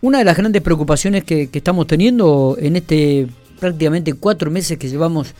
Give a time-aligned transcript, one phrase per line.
[0.00, 3.26] Una de las grandes preocupaciones que, estamos teniendo en este
[3.58, 5.34] prácticamente cuatro meses que llevamos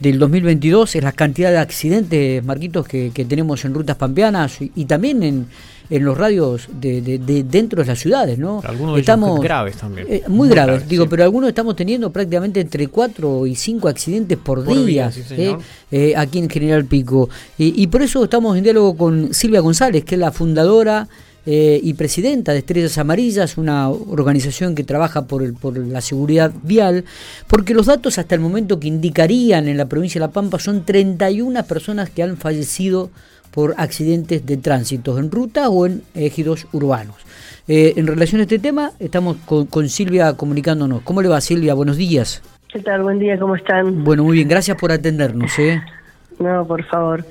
[0.00, 5.22] del 2022 es la cantidad de accidentes, Marquitos, que, tenemos en rutas pampeanas y, también
[5.22, 8.60] en, los radios de, dentro de las ciudades, ¿no?
[8.64, 10.08] Algunos estamos, graves también.
[10.10, 14.64] Eh, muy, graves, digo, pero algunos estamos teniendo prácticamente entre cuatro y cinco accidentes por,
[14.66, 15.56] día, ¿eh?
[15.92, 17.28] Eh, aquí en General Pico.
[17.58, 21.08] y por eso estamos en diálogo con Silvia González, que es la fundadora
[21.46, 26.52] eh, y presidenta de Estrellas Amarillas, una organización que trabaja por, el, por la seguridad
[26.62, 27.04] vial,
[27.46, 30.84] porque los datos hasta el momento que indicarían en la provincia de La Pampa son
[30.84, 33.10] 31 personas que han fallecido
[33.50, 37.16] por accidentes de tránsito en ruta o en ejidos urbanos.
[37.68, 41.02] Eh, en relación a este tema, estamos con, con Silvia comunicándonos.
[41.02, 41.74] ¿Cómo le va Silvia?
[41.74, 42.42] Buenos días.
[42.72, 43.02] ¿Qué tal?
[43.02, 44.04] Buen día, ¿cómo están?
[44.04, 45.58] Bueno, muy bien, gracias por atendernos.
[45.58, 45.82] ¿eh?
[46.38, 47.24] No, por favor.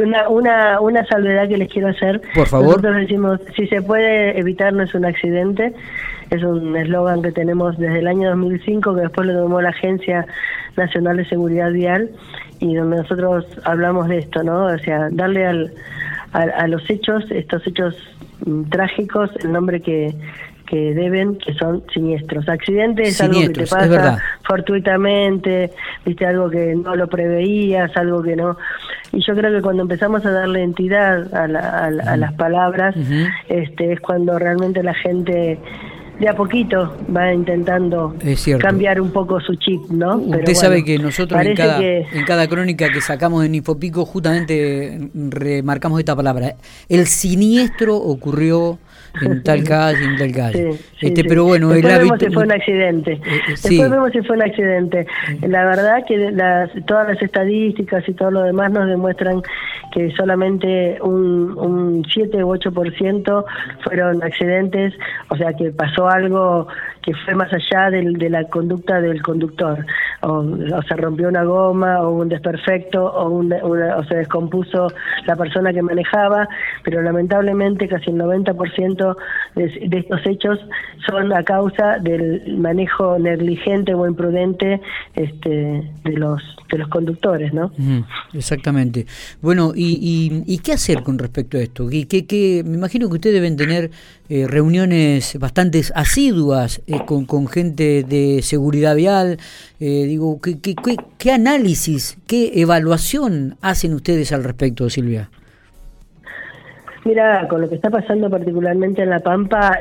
[0.00, 2.20] Una, una, una salvedad que les quiero hacer.
[2.34, 2.66] Por favor.
[2.66, 5.72] Nosotros decimos, si se puede evitar no es un accidente,
[6.30, 10.26] es un eslogan que tenemos desde el año 2005, que después lo tomó la Agencia
[10.76, 12.10] Nacional de Seguridad Vial,
[12.60, 14.66] y donde nosotros hablamos de esto, ¿no?
[14.66, 15.72] O sea, darle al,
[16.32, 17.96] a, los hechos, estos hechos
[18.44, 20.14] mm, trágicos, el nombre que,
[20.66, 22.48] que deben, que son siniestros.
[22.48, 25.70] Accidentes es algo que te pasa fortuitamente,
[26.04, 28.56] viste algo que no lo preveías, algo que no
[29.14, 31.46] y yo creo que cuando empezamos a darle entidad a,
[32.16, 32.96] las palabras,
[33.48, 35.58] este, es cuando realmente la gente
[36.18, 38.14] de a poquito va intentando
[38.60, 40.16] cambiar un poco su chip, ¿no?
[40.16, 45.98] Usted sabe que nosotros en cada, en cada crónica que sacamos en Infopico justamente remarcamos
[45.98, 46.54] esta palabra.
[46.88, 48.78] El siniestro ocurrió
[49.22, 50.70] en tal calle, en tal calle.
[51.00, 53.12] este, Pero bueno, Después vemos si fue un accidente.
[53.12, 55.06] Eh, eh, Después vemos si fue un accidente.
[55.42, 59.42] La verdad que las, todas las estadísticas y todo lo demás nos demuestran
[59.92, 63.44] que solamente un, un 7 u 8%
[63.84, 64.94] fueron accidentes,
[65.28, 66.66] o sea que pasó algo
[67.04, 69.84] que fue más allá del, de la conducta del conductor.
[70.22, 70.42] O,
[70.88, 74.88] se rompió una goma, o un desperfecto, o, o se descompuso
[75.26, 76.48] la persona que manejaba,
[76.82, 79.03] pero lamentablemente casi el 90%
[79.54, 80.58] de, estos hechos
[81.06, 84.80] son a causa del manejo negligente o imprudente
[85.14, 87.70] este, de los de los conductores, ¿no?
[88.32, 89.06] exactamente.
[89.42, 91.86] Bueno, y, y, qué hacer con respecto a esto?
[91.88, 93.90] ¿Qué, qué, me imagino que ustedes deben tener
[94.30, 99.38] eh, reuniones bastante asiduas eh, con, con, gente de seguridad vial.
[99.80, 100.74] Eh, digo, ¿qué, qué,
[101.18, 105.30] qué, análisis, qué evaluación hacen ustedes al respecto, Silvia?
[107.04, 109.78] Mira, con lo que está pasando particularmente en La Pampa,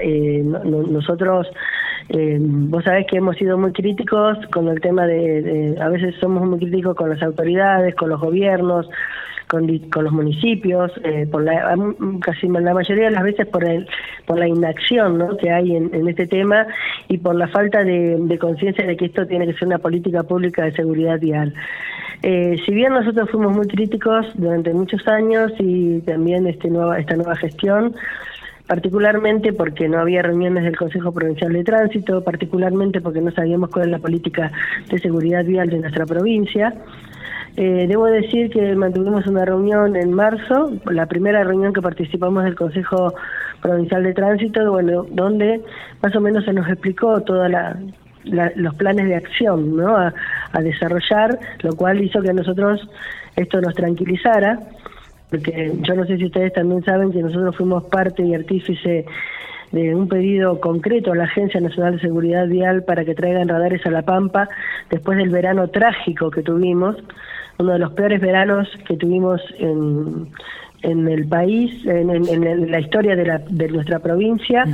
[0.64, 1.48] nosotros
[2.10, 6.46] eh, vos sabés que hemos sido muy críticos con el tema de, a veces somos
[6.46, 8.90] muy críticos con las autoridades, con los gobiernos,
[9.90, 11.78] con, los municipios, eh, por la,
[12.22, 13.88] casi la mayoría de las veces por el,
[14.26, 15.38] por la inacción ¿no?
[15.38, 16.66] que hay en, este tema
[17.08, 20.24] y por la falta de, de conciencia de que esto tiene que ser una política
[20.24, 21.54] pública de seguridad vial.
[22.24, 27.16] Eh, si bien nosotros fuimos muy críticos durante muchos años y también este nueva, esta
[27.16, 27.94] nueva gestión,
[28.66, 33.86] particularmente porque no había reuniones del Consejo Provincial de Tránsito, particularmente porque no sabíamos cuál
[33.86, 34.52] es la política
[34.90, 36.74] de seguridad vial de nuestra provincia.
[37.56, 42.56] Eh, debo decir que mantuvimos una reunión en marzo, la primera reunión que participamos del
[42.56, 43.14] Consejo
[43.62, 45.62] Provincial de Tránsito, bueno, donde
[46.02, 47.52] más o menos se nos explicó todos
[48.24, 49.96] los planes de acción ¿no?
[49.96, 50.14] a,
[50.52, 52.90] a desarrollar, lo cual hizo que a nosotros
[53.36, 54.60] esto nos tranquilizara
[55.34, 59.04] porque yo no sé si ustedes también saben que nosotros fuimos parte y artífice
[59.72, 63.84] de un pedido concreto a la Agencia Nacional de Seguridad Vial para que traigan radares
[63.88, 64.48] a La Pampa
[64.92, 66.98] después del verano trágico que tuvimos,
[67.60, 70.28] uno de los peores veranos que tuvimos en,
[70.82, 74.66] en el país, en, la historia de, la, de nuestra provincia.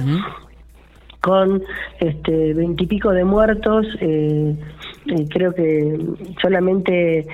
[1.22, 1.62] con
[2.00, 4.56] este veintipico de muertos, eh,
[5.30, 6.00] creo que
[6.42, 7.28] solamente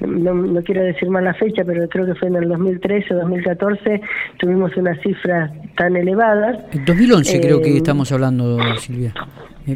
[0.00, 3.18] no, no quiero decir mal la fecha, pero creo que fue en el 2013 o
[3.18, 4.00] 2014,
[4.38, 6.64] tuvimos unas cifras tan elevadas.
[6.72, 9.14] En 2011 creo que eh, estamos hablando, Silvia,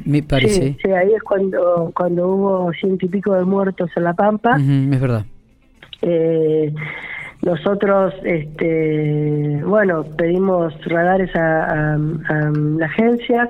[0.05, 0.77] me, parece.
[0.83, 4.57] Sí, ahí es cuando, cuando hubo ciento y pico de muertos en La Pampa.
[4.57, 5.25] es verdad.
[6.03, 6.73] Eh,
[7.43, 11.99] nosotros, este, bueno, pedimos radares a, a,
[12.51, 13.49] la agencia.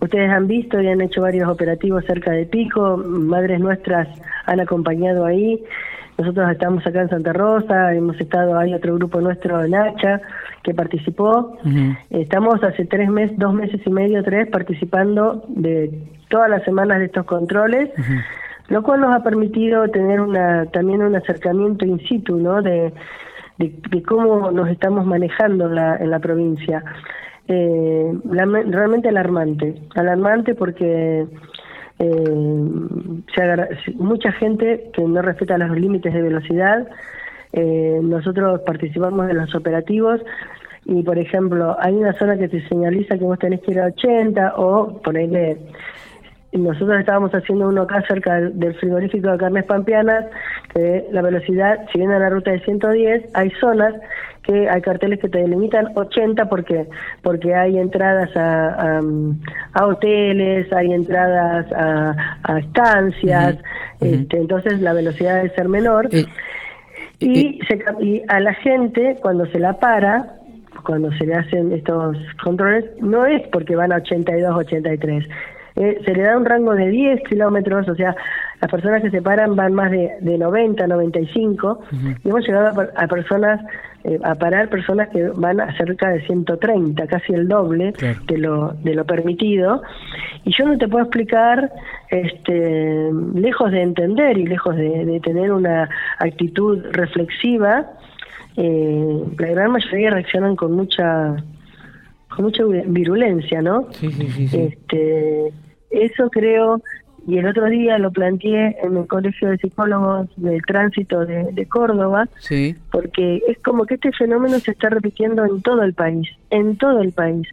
[0.00, 2.96] Ustedes han visto y han hecho varios operativos cerca de Pico.
[2.96, 4.08] Madres nuestras
[4.46, 5.62] han acompañado ahí.
[6.16, 10.20] Nosotros estamos acá en Santa Rosa, hemos estado, hay otro grupo nuestro en Hacha
[10.62, 11.58] que participó.
[12.10, 15.90] Estamos hace tres meses, dos meses y medio, tres, participando de
[16.28, 17.90] todas las semanas de estos controles,
[18.68, 22.62] lo cual nos ha permitido tener una también un acercamiento in situ, ¿no?
[22.62, 22.92] De,
[23.58, 26.82] de, cómo nos estamos manejando en la, en la provincia.
[27.48, 31.26] eh, realmente alarmante, alarmante porque
[32.04, 36.86] eh, mucha gente que no respeta los límites de velocidad.
[37.52, 40.20] Eh, nosotros participamos de los operativos
[40.84, 43.86] y, por ejemplo, hay una zona que te señaliza que vos tenés que ir a
[43.86, 45.58] 80 o ponerle
[46.58, 50.26] nosotros estábamos haciendo uno acá cerca del frigorífico de carnes pampeanas,
[50.72, 53.94] que la velocidad, si viene a la ruta de 110, hay zonas
[54.44, 56.86] que hay carteles que te delimitan 80 porque
[57.22, 59.00] porque hay entradas a,
[59.72, 63.58] a, hoteles, hay entradas a, estancias,
[64.00, 66.08] este, entonces la velocidad debe ser menor.
[66.12, 66.26] Eh,
[67.20, 70.36] y, eh, y a la gente, cuando se la para,
[70.84, 75.24] cuando se le hacen estos controles, no es porque van a 82, 83,
[75.76, 78.14] eh, se le da un rango de 10 kilómetros, o sea,
[78.60, 81.80] las personas que se paran van más de, de 90, 95,
[82.24, 83.60] y hemos llegado a, personas,
[84.04, 87.92] eh, a parar personas que van a cerca de 130, casi el doble
[88.26, 89.82] de, lo, de lo permitido.
[90.44, 91.72] Y yo no te puedo explicar,
[92.10, 97.90] este, lejos de entender y lejos de, tener una actitud reflexiva,
[98.56, 101.36] eh, la gran mayoría reaccionan con mucha
[102.34, 103.86] con mucha virulencia, ¿no?
[103.92, 105.52] Sí, sí, sí, Este,
[105.90, 106.80] eso creo,
[107.26, 112.28] y el otro día lo planteé en el Colegio de Psicólogos del Tránsito de, Córdoba,
[112.38, 112.76] sí.
[112.90, 117.00] porque es como que este fenómeno se está repitiendo en todo el país, en todo
[117.00, 117.48] el país.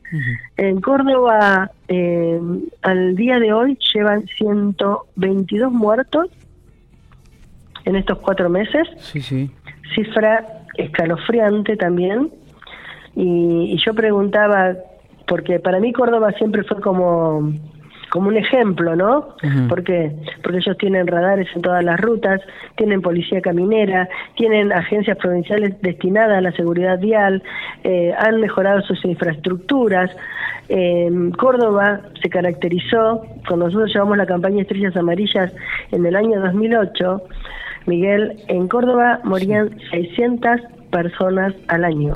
[0.58, 2.40] En Córdoba, eh,
[2.82, 6.28] al día de hoy, llevan 122 muertos
[7.86, 8.88] en estos cuatro meses.
[8.98, 9.52] Sí, sí.
[9.96, 10.46] Cifra
[10.76, 12.30] escalofriante también.
[13.16, 14.76] Y, y yo preguntaba,
[15.28, 17.54] porque para mí Córdoba siempre fue como
[18.12, 19.36] como un ejemplo, ¿no?
[19.70, 20.12] Porque
[20.54, 22.42] ellos tienen radares en todas las rutas,
[22.76, 27.42] tienen policía caminera, tienen agencias provinciales destinadas a la seguridad vial,
[27.86, 30.12] eh, han mejorado sus infraestructuras.
[31.38, 35.54] Córdoba se caracterizó, cuando nosotros llevamos la campaña Estrellas Amarillas
[35.92, 37.24] en el año 2008,
[37.86, 40.62] Miguel, en Córdoba morían 600
[40.92, 42.14] personas al año.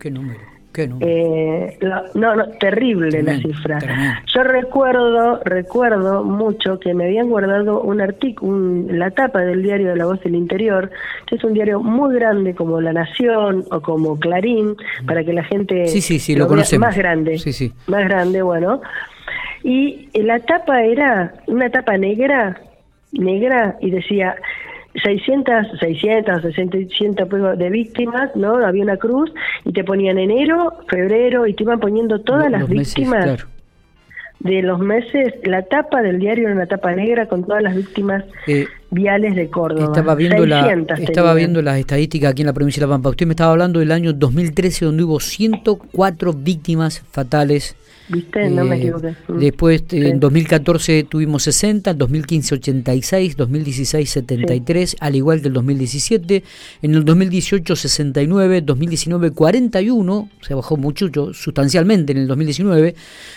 [0.00, 0.57] qué número.
[1.00, 1.78] Eh,
[2.14, 3.78] no, no, terrible la cifra.
[4.26, 9.96] Yo recuerdo, recuerdo mucho que me habían guardado un artículo, la tapa del diario de
[9.96, 10.90] La Voz del Interior,
[11.26, 14.76] que es un diario muy grande como La Nación o como Clarín,
[15.06, 17.72] para que la gente sí, sí, sí, lo, lo más grande, sí, sí.
[17.86, 18.80] más grande, bueno.
[19.64, 22.60] Y la tapa era una tapa negra,
[23.12, 24.36] negra y decía
[25.02, 28.56] 600, 600, 600 de víctimas, ¿no?
[28.64, 29.32] Había una cruz
[29.64, 33.46] y te ponían enero, febrero y te iban poniendo todas las víctimas
[34.40, 35.34] de los meses.
[35.44, 39.48] La tapa del diario era una tapa negra con todas las víctimas eh, viales de
[39.50, 39.86] Córdoba.
[39.86, 43.10] Estaba viendo, la, estaba viendo las estadísticas aquí en la provincia de La Pampa.
[43.10, 47.76] Usted me estaba hablando del año 2013 donde hubo 104 víctimas fatales
[48.08, 48.48] ¿Viste?
[48.48, 49.14] No me eh, equivoqué.
[49.28, 49.38] Mm.
[49.38, 56.42] Después, en 2014 tuvimos 60, en 2015 86, 2016 73, al igual que el 2017.
[56.82, 62.94] En el 2018 69, 2019 41, se bajó mucho, sustancialmente en el 2019.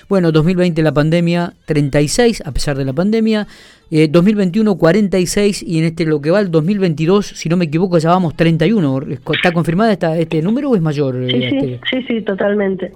[0.08, 3.48] Bueno, 2020 la pandemia 36, a pesar de la pandemia.
[3.92, 7.98] 2021 eh, 46 y en este lo que va el 2022, si no me equivoco,
[7.98, 9.02] ya vamos 31.
[9.34, 11.16] ¿Está confirmada esta, este número o es mayor?
[11.30, 11.80] Sí, sí, este?
[11.90, 12.94] sí, sí, totalmente.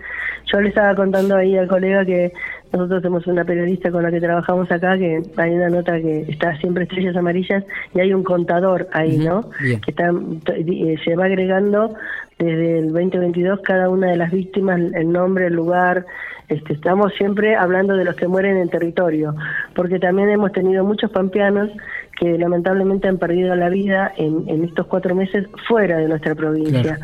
[0.52, 2.32] Yo le estaba contando ahí al colega que
[2.72, 6.56] nosotros tenemos una periodista con la que trabajamos acá, que hay una nota que está
[6.58, 9.50] siempre estrellas amarillas y hay un contador ahí, ¿no?
[9.60, 10.12] Que está,
[10.56, 11.96] eh, se va agregando
[12.38, 16.06] desde el 2022 cada una de las víctimas, el nombre, el lugar.
[16.48, 19.36] Este, estamos siempre hablando de los que mueren en territorio,
[19.74, 21.72] porque también hemos tenido muchos pampeanos
[22.20, 27.00] que lamentablemente han perdido la vida en, estos cuatro meses fuera de nuestra provincia.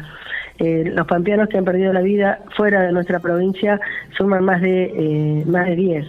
[0.62, 3.80] Eh, los pampeanos que han perdido la vida fuera de nuestra provincia
[4.16, 6.06] suman más de eh, más de 10.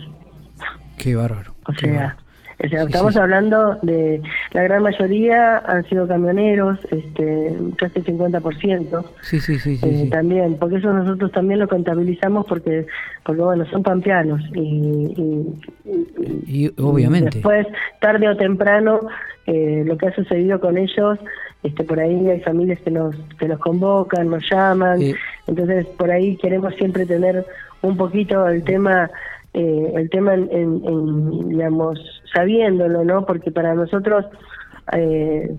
[0.98, 1.54] Qué bárbaro.
[1.64, 2.18] O sea,
[2.58, 9.04] estamos hablando de la gran mayoría han sido camioneros, este, casi el 50%.
[9.22, 12.86] Sí, sí, sí, eh, También, porque eso nosotros también lo contabilizamos porque,
[13.24, 15.14] porque bueno, son pampeanos y,
[16.46, 17.36] y, obviamente.
[17.36, 17.66] después,
[18.02, 19.00] tarde o temprano,
[19.46, 21.18] lo que ha sucedido con ellos
[21.62, 25.00] este por ahí hay familias que nos que nos convocan nos llaman.
[25.46, 27.46] Entonces por ahí queremos siempre tener
[27.82, 29.10] un poquito el tema
[29.54, 31.98] eh, el tema en, digamos
[32.34, 34.24] sabiéndolo no porque para nosotros
[34.92, 35.54] eh,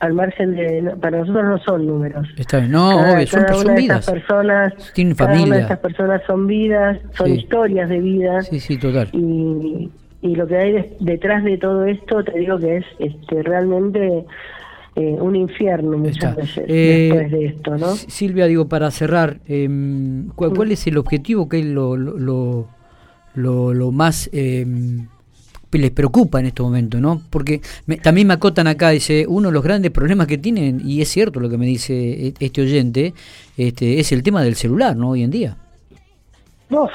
[0.00, 2.28] al margen de para nosotros no son números.
[2.36, 2.90] Está no
[3.26, 7.88] son, una de esas personas tienen familia una de esas personas son vidas son historias
[7.88, 8.42] de vida.
[8.42, 9.08] Sí sí total.
[9.12, 9.90] Y
[10.22, 14.26] y lo que hay detrás de todo esto te digo que es este realmente
[14.96, 17.94] eh, un infierno muchas veces después de esto, ¿no?
[17.94, 22.66] Silvia, digo, para cerrar, em, ¿cuál, es el objetivo que es lo, lo,
[23.34, 25.06] lo, más em,
[25.70, 27.22] les preocupa en este momento, ¿no?
[27.30, 27.60] Porque
[28.02, 31.38] también me acotan acá, dice, uno de los grandes problemas que tienen, y es cierto
[31.38, 33.14] lo que me dice e, este oyente,
[33.56, 35.10] este, es el tema del celular, ¿no?
[35.10, 35.56] Hoy en día.
[36.68, 36.90] Uf,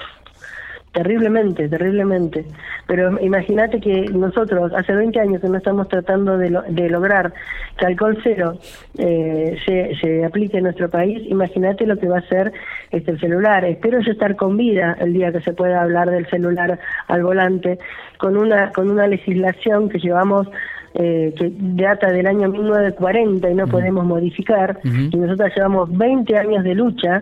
[0.95, 2.45] terriblemente, terriblemente.
[2.87, 7.33] Pero imagínate que nosotros hace 20 años que no estamos tratando de, de lograr
[7.77, 8.57] que alcohol cero
[8.97, 12.53] eh, se, se aplique en nuestro país, imagínate lo que va a ser
[12.91, 13.65] este, el celular.
[13.65, 17.77] Espero yo estar con vida el día que se pueda hablar del celular al volante,
[18.17, 20.47] con una, con una legislación que llevamos
[20.93, 26.63] eh, que data del año 1940 y no podemos modificar, y nosotros llevamos 20 años
[26.63, 27.21] de lucha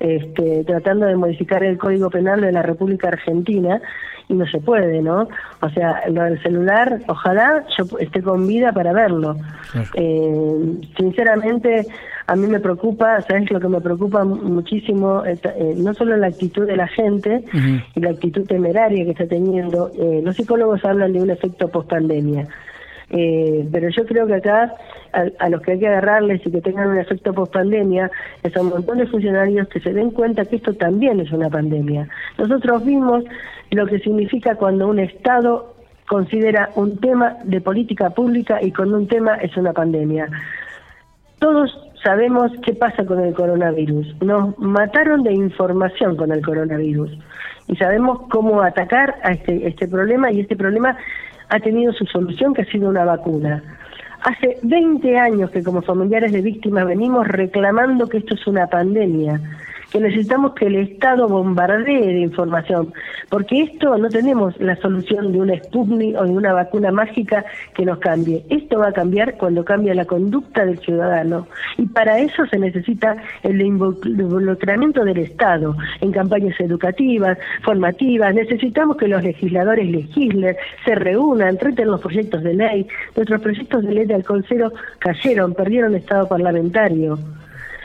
[0.00, 3.80] este, tratando de modificar el Código Penal de la República Argentina
[4.28, 5.28] y no se puede, ¿no?
[5.60, 9.36] O sea, lo del celular, ojalá yo esté con vida para verlo.
[9.94, 11.86] Eh, sinceramente,
[12.26, 15.22] a mí me preocupa, ¿sabes lo que me preocupa muchísimo?
[15.26, 17.44] Eh, no solo la actitud de la gente
[17.94, 22.48] y la actitud temeraria que está teniendo, eh, los psicólogos hablan de un efecto post-pandemia.
[23.10, 24.72] Eh, pero yo creo que acá
[25.12, 28.10] a, los que hay que agarrarles y que tengan un efecto post pandemia
[28.42, 31.48] es a un montón de funcionarios que se den cuenta que esto también es una
[31.50, 32.08] pandemia.
[32.38, 33.24] Nosotros vimos
[33.70, 35.74] lo que significa cuando un Estado
[36.06, 40.28] considera un tema de política pública y cuando un tema es una pandemia.
[41.38, 41.70] Todos
[42.02, 44.14] sabemos qué pasa con el coronavirus.
[44.22, 47.10] Nos mataron de información con el coronavirus
[47.68, 50.96] y sabemos cómo atacar a este, este problema y este problema
[51.54, 53.62] ha tenido su solución, que ha sido una vacuna.
[54.22, 59.40] Hace 20 años que como familiares de víctimas venimos reclamando que esto es una pandemia
[59.90, 62.92] que necesitamos que el Estado bombardee de información,
[63.28, 67.84] porque esto no tenemos la solución de una Sputnik o de una vacuna mágica que
[67.84, 68.44] nos cambie.
[68.50, 71.46] Esto va a cambiar cuando cambia la conducta del ciudadano
[71.78, 78.34] y para eso se necesita el involucramiento del Estado en campañas educativas, formativas.
[78.34, 82.86] Necesitamos que los legisladores legislen, se reúnan, traten los proyectos de ley.
[83.16, 87.18] Nuestros proyectos de ley de alcohol cero cayeron, perdieron estado parlamentario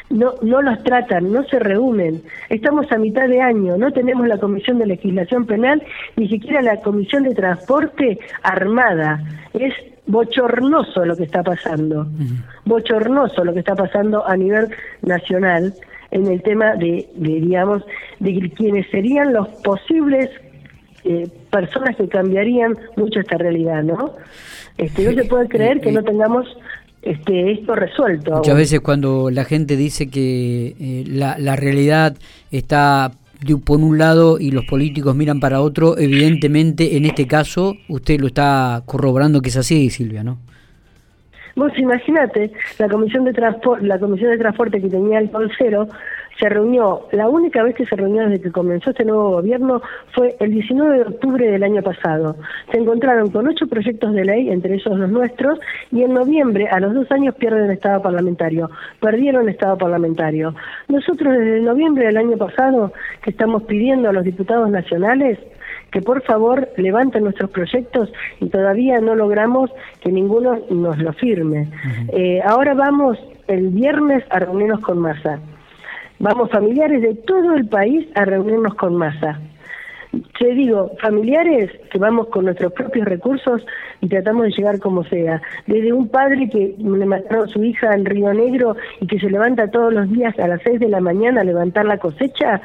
[0.09, 2.21] no, no los tratan, no se reúnen.
[2.49, 5.83] Estamos a mitad de año, no tenemos la Comisión de Legislación Penal,
[6.15, 9.23] ni siquiera la Comisión de Transporte armada.
[9.53, 9.73] Es
[10.07, 12.07] bochornoso lo que está pasando,
[12.65, 14.69] bochornoso lo que está pasando a nivel
[15.03, 15.73] nacional
[16.11, 17.83] en el tema de, digamos,
[18.19, 20.29] de quienes serían los posibles
[21.03, 24.15] eh, personas que cambiarían mucho esta realidad, ¿no?
[24.77, 26.47] Este, no se puede creer que no tengamos
[27.01, 28.31] este, esto resuelto.
[28.35, 32.15] Muchas veces cuando la gente dice que eh, la, la realidad
[32.51, 33.11] está
[33.65, 38.27] por un lado y los políticos miran para otro, evidentemente en este caso usted lo
[38.27, 40.37] está corroborando que es así, Silvia, ¿no?
[41.55, 45.89] Vos imagínate, la comisión de transporte, la comisión de transporte que tenía el cero
[46.39, 49.81] se reunió, la única vez que se reunió desde que comenzó este nuevo gobierno
[50.13, 52.37] fue el 19 de octubre del año pasado.
[52.71, 55.59] Se encontraron con ocho proyectos de ley, entre esos los nuestros,
[55.91, 58.69] y en noviembre, a los dos años, pierden estado parlamentario.
[59.01, 60.55] Perdieron estado parlamentario.
[60.87, 65.39] Nosotros desde noviembre del año pasado, que estamos pidiendo a los diputados nacionales,
[65.91, 71.67] que por favor levanten nuestros proyectos y todavía no logramos que ninguno nos lo firme.
[72.13, 73.17] Eh, ahora vamos
[73.47, 75.39] el viernes a reunirnos con Massa.
[76.19, 79.39] Vamos familiares de todo el país a reunirnos con masa.
[80.37, 83.65] Te digo, familiares que vamos con nuestros propios recursos
[84.01, 85.41] y tratamos de llegar como sea.
[85.67, 89.29] Desde un padre que le mataron a su hija en Río Negro y que se
[89.29, 92.61] levanta todos los días a las 6 de la mañana a levantar la cosecha,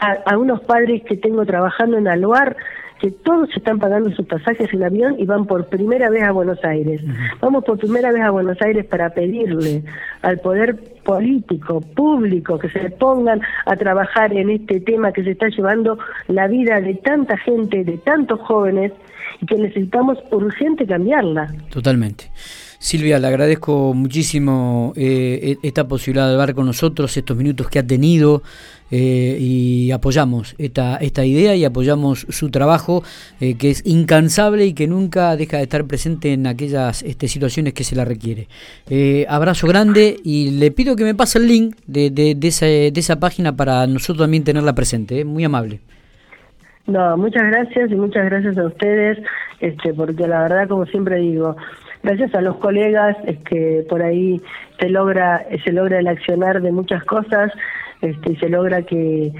[0.00, 2.56] a, a unos padres que tengo trabajando en Aluar
[3.00, 6.62] que todos están pagando sus pasajes en avión y van por primera vez a Buenos
[6.64, 7.00] Aires.
[7.40, 9.84] Vamos por primera vez a Buenos Aires para pedirle
[10.22, 15.48] al poder político, público, que se pongan a trabajar en este tema que se está
[15.48, 18.92] llevando la vida de tanta gente, de tantos jóvenes,
[19.40, 21.52] y que necesitamos urgente cambiarla.
[21.70, 22.30] Totalmente.
[22.78, 27.80] Silvia, le agradezco muchísimo eh, e-, esta posibilidad de hablar con nosotros, estos minutos que
[27.80, 28.42] ha tenido
[28.90, 33.02] eh, y apoyamos esta, esta idea y apoyamos su trabajo
[33.40, 37.74] eh, que es incansable y que nunca deja de estar presente en aquellas este, situaciones
[37.74, 38.48] que se la requiere.
[39.28, 42.92] abrazo grande y le pido que me pase el link de, de, de, esa, de
[42.94, 45.80] esa página para nosotros también tenerla presente, muy amable.
[46.88, 49.18] No, muchas gracias y muchas gracias a ustedes,
[49.60, 51.54] este, porque la verdad, como siempre digo,
[52.02, 54.40] gracias a los colegas es que por ahí
[54.80, 57.52] se logra se logra el accionar de muchas cosas
[58.00, 59.32] este, se logra que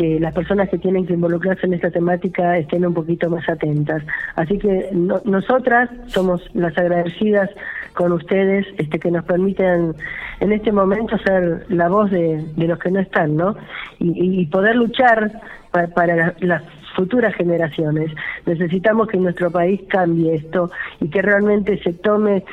[0.00, 4.02] que las personas que tienen que involucrarse en esta temática estén un poquito más atentas.
[4.34, 7.50] Así que nosotras somos las agradecidas
[7.92, 9.94] con ustedes, este, que nos permiten
[10.40, 13.56] en este momento ser la voz de, los que no están, ¿no?
[13.98, 15.32] Y, poder luchar
[15.70, 16.62] para, las
[16.96, 18.10] futuras generaciones.
[18.46, 22.44] Necesitamos que nuestro país cambie esto y que realmente se tome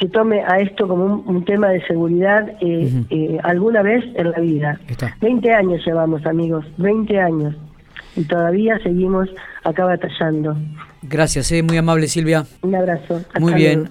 [0.00, 4.40] se tome a esto como un, tema de seguridad eh, eh, alguna vez en la
[4.40, 4.80] vida.
[5.20, 7.54] 20 años llevamos, amigos, 20 años.
[8.16, 9.28] Y todavía seguimos
[9.62, 10.56] acá batallando.
[11.02, 12.44] Gracias, eh, muy amable Silvia.
[12.62, 13.22] Un abrazo.
[13.38, 13.88] muy bien.